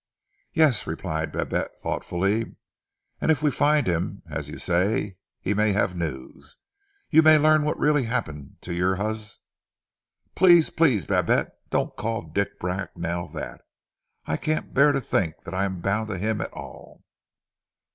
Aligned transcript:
"Yes," 0.53 0.87
replied 0.87 1.31
Babette 1.31 1.75
thoughtfully. 1.79 2.55
"And 3.21 3.29
if 3.29 3.43
we 3.43 3.51
find 3.51 3.85
him, 3.85 4.23
as 4.27 4.49
you 4.49 4.57
say, 4.57 5.17
he 5.39 5.53
may 5.53 5.73
have 5.73 5.95
news. 5.95 6.57
You 7.11 7.21
may 7.21 7.37
learn 7.37 7.61
what 7.61 7.77
really 7.77 8.05
happened 8.05 8.57
to 8.61 8.73
your 8.73 8.95
hus" 8.95 9.37
"Please! 10.35 10.71
Please, 10.71 11.05
Babette. 11.05 11.53
Don't 11.69 11.95
call 11.97 12.23
Dick 12.23 12.57
Bracknell 12.59 13.27
that. 13.33 13.61
I 14.25 14.37
can't 14.37 14.73
bear 14.73 14.91
to 14.91 15.01
think 15.01 15.43
that 15.43 15.53
I 15.53 15.65
am 15.65 15.81
bound 15.81 16.07
to 16.07 16.17
him 16.17 16.41
at 16.41 16.51
all." 16.51 17.03